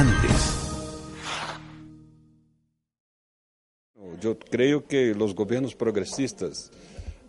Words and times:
antes. 0.00 0.60
Creio 4.50 4.80
que 4.80 5.12
os 5.12 5.32
governos 5.32 5.74
progressistas 5.74 6.70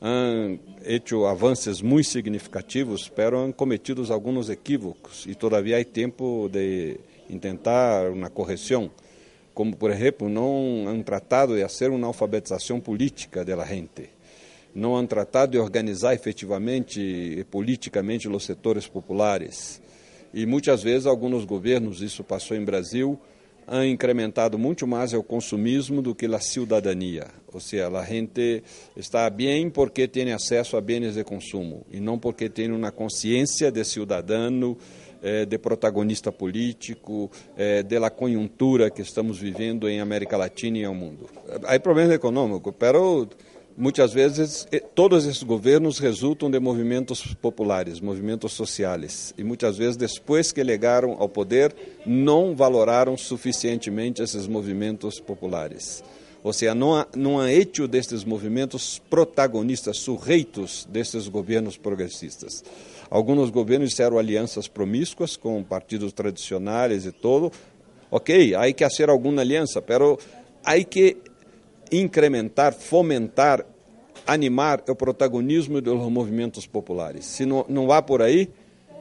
han 0.01 0.59
hecho 0.83 1.27
avanços 1.27 1.81
muito 1.81 2.09
significativos, 2.09 3.09
pero 3.09 3.43
han 3.43 3.51
cometido 3.51 4.01
alguns 4.11 4.49
equívocos 4.49 5.25
e 5.27 5.35
todavia 5.35 5.77
há 5.77 5.85
tempo 5.85 6.49
de 6.49 6.99
tentar 7.39 8.09
uma 8.09 8.29
correção. 8.29 8.89
Como, 9.53 9.75
por 9.75 9.91
exemplo, 9.91 10.29
não 10.29 10.87
han 10.87 11.01
tratado 11.03 11.55
de 11.55 11.61
fazer 11.61 11.89
uma 11.89 12.07
alfabetização 12.07 12.79
política 12.79 13.43
da 13.43 13.65
gente. 13.65 14.09
Não 14.73 14.95
han 14.95 15.05
tratado 15.05 15.51
de 15.51 15.59
organizar 15.59 16.13
efetivamente 16.13 17.01
e 17.01 17.43
politicamente 17.43 18.29
os 18.29 18.45
setores 18.45 18.87
populares. 18.87 19.81
E 20.33 20.45
muitas 20.45 20.81
vezes 20.81 21.05
alguns 21.05 21.45
governos, 21.45 22.01
isso 22.01 22.23
passou 22.23 22.55
em 22.55 22.63
Brasil, 22.63 23.19
han 23.67 23.87
incrementado 23.87 24.57
muito 24.57 24.85
mais 24.87 25.13
o 25.13 25.23
consumismo 25.23 26.01
do 26.01 26.15
que 26.15 26.25
a 26.25 26.39
cidadania. 26.39 27.27
Ou 27.53 27.59
seja, 27.59 27.87
a 27.87 28.05
gente 28.05 28.63
está 28.95 29.29
bem 29.29 29.69
porque 29.69 30.07
tem 30.07 30.31
acesso 30.31 30.77
a 30.77 30.81
bens 30.81 31.15
de 31.15 31.23
consumo 31.23 31.85
e 31.91 31.99
não 31.99 32.17
porque 32.17 32.49
tem 32.49 32.71
uma 32.71 32.91
consciência 32.91 33.71
de 33.71 33.83
cidadão, 33.83 34.75
eh, 35.21 35.45
de 35.45 35.57
protagonista 35.57 36.31
político, 36.31 37.29
eh, 37.55 37.83
da 37.83 38.09
conjuntura 38.09 38.89
que 38.89 39.01
estamos 39.01 39.37
vivendo 39.37 39.87
em 39.87 39.99
América 39.99 40.35
Latina 40.35 40.79
e 40.79 40.83
no 40.83 40.95
mundo. 40.95 41.29
Há 41.65 41.79
problemas 41.79 42.15
econômicos, 42.15 42.73
pero 42.77 43.29
muitas 43.77 44.13
vezes 44.13 44.67
todos 44.93 45.25
esses 45.25 45.43
governos 45.43 45.99
resultam 45.99 46.49
de 46.49 46.59
movimentos 46.59 47.33
populares, 47.35 47.99
movimentos 47.99 48.53
sociais. 48.53 49.33
E 49.37 49.43
muitas 49.43 49.77
vezes, 49.77 49.95
depois 49.97 50.51
que 50.51 50.63
chegaram 50.63 51.13
ao 51.19 51.29
poder, 51.29 51.75
não 52.05 52.55
valoraram 52.55 53.15
suficientemente 53.17 54.21
esses 54.21 54.47
movimentos 54.47 55.19
populares. 55.19 56.03
Ou 56.43 56.51
seja, 56.51 56.73
não 56.73 56.95
há, 56.95 57.07
não 57.15 57.39
há 57.39 57.51
hecho 57.51 57.87
destes 57.87 58.23
movimentos 58.23 58.99
protagonistas, 59.09 59.97
sujeitos 59.97 60.87
desses 60.89 61.27
governos 61.27 61.77
progressistas. 61.77 62.63
Alguns 63.09 63.49
governos 63.49 63.91
fizeram 63.91 64.17
alianças 64.17 64.67
promíscuas 64.67 65.37
com 65.37 65.61
partidos 65.63 66.13
tradicionais 66.13 67.05
e 67.05 67.11
todo. 67.11 67.51
Ok, 68.09 68.55
há 68.55 68.71
que 68.73 68.83
fazer 68.83 69.09
alguma 69.09 69.41
aliança, 69.41 69.83
mas 69.87 70.17
há 70.65 70.83
que 70.83 71.17
incrementar, 71.91 72.73
fomentar, 72.73 73.65
animar 74.25 74.83
o 74.87 74.95
protagonismo 74.95 75.81
dos 75.81 75.99
movimentos 76.11 76.65
populares. 76.65 77.25
Se 77.25 77.45
não, 77.45 77.65
não 77.67 77.87
vá 77.87 78.01
por 78.01 78.21
aí, 78.21 78.49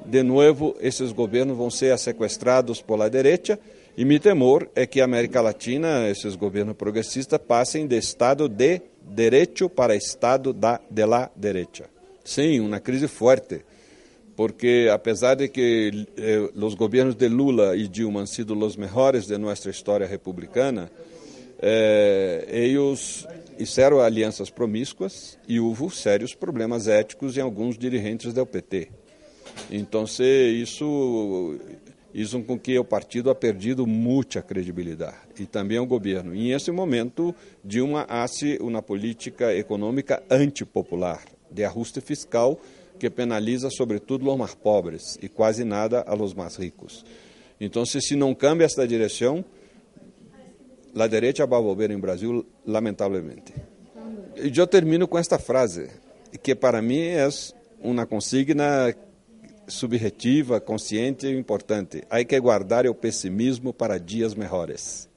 de 0.04 0.22
novo, 0.22 0.74
esses 0.80 1.12
governos 1.12 1.56
vão 1.56 1.70
ser 1.70 1.96
sequestrados 1.98 2.80
por 2.80 2.98
la 2.98 3.08
direita 3.08 3.58
e 3.96 4.04
meu 4.04 4.18
temor 4.18 4.70
é 4.74 4.86
que 4.86 5.00
a 5.00 5.04
América 5.04 5.40
Latina, 5.40 6.08
esses 6.08 6.34
governos 6.34 6.76
progressistas, 6.76 7.38
passem 7.38 7.86
de 7.86 7.98
Estado 7.98 8.48
de 8.48 8.80
direito 9.02 9.68
para 9.68 9.94
Estado 9.94 10.52
da, 10.52 10.80
de 10.88 11.04
la 11.04 11.30
direita. 11.36 11.84
Sim, 12.24 12.60
uma 12.60 12.80
crise 12.80 13.08
forte, 13.08 13.62
porque 14.36 14.88
apesar 14.90 15.34
de 15.34 15.48
que 15.48 16.06
eh, 16.16 16.48
os 16.54 16.74
governos 16.74 17.14
de 17.14 17.28
Lula 17.28 17.76
e 17.76 17.88
Dilma 17.88 18.20
han 18.20 18.26
sido 18.26 18.56
os 18.56 18.76
melhores 18.76 19.26
de 19.26 19.36
nossa 19.36 19.68
história 19.68 20.06
republicana, 20.06 20.90
eh, 21.62 22.46
eles 22.48 23.26
fizeram 23.58 24.00
alianças 24.00 24.50
promíscuas 24.50 25.38
e 25.46 25.60
houve 25.60 25.94
sérios 25.94 26.34
problemas 26.34 26.88
éticos 26.88 27.36
em 27.36 27.40
alguns 27.40 27.76
dirigentes 27.76 28.32
do 28.32 28.46
PT. 28.46 28.88
Então, 29.70 30.04
isso 30.04 31.58
isso 32.12 32.42
com 32.42 32.58
que 32.58 32.76
o 32.76 32.84
partido 32.84 33.30
ha 33.30 33.34
perdido 33.34 33.86
muita 33.86 34.42
credibilidade 34.42 35.16
e 35.38 35.46
também 35.46 35.78
o 35.78 35.86
governo. 35.86 36.34
E 36.34 36.50
nesse 36.52 36.72
momento, 36.72 37.34
Dilma 37.64 38.04
hace 38.08 38.58
uma 38.60 38.82
política 38.82 39.54
econômica 39.54 40.22
antipopular, 40.28 41.22
de 41.50 41.64
ajuste 41.64 42.00
fiscal 42.00 42.58
que 42.98 43.08
penaliza 43.08 43.70
sobretudo 43.70 44.30
os 44.30 44.38
mais 44.38 44.54
pobres 44.54 45.18
e 45.22 45.28
quase 45.28 45.64
nada 45.64 46.04
a 46.06 46.14
los 46.14 46.34
mais 46.34 46.56
ricos. 46.56 47.04
Então, 47.60 47.84
se 47.86 48.16
não 48.16 48.34
cambia 48.34 48.66
esta 48.66 48.86
direção, 48.86 49.44
a 50.94 51.06
direita 51.06 51.46
vai 51.46 51.60
volver 51.60 51.90
em 51.90 51.98
Brasil, 51.98 52.46
lamentavelmente. 52.66 53.52
E 54.36 54.56
eu 54.56 54.66
termino 54.66 55.06
com 55.06 55.18
esta 55.18 55.38
frase, 55.38 55.90
que 56.42 56.54
para 56.54 56.80
mim 56.80 57.00
é 57.00 57.28
uma 57.80 58.06
consigna 58.06 58.94
subjetiva, 59.66 60.60
consciente 60.60 61.26
e 61.26 61.38
importante. 61.38 62.02
Há 62.08 62.24
que 62.24 62.38
guardar 62.40 62.86
o 62.86 62.94
pessimismo 62.94 63.72
para 63.72 63.98
dias 63.98 64.34
melhores. 64.34 65.09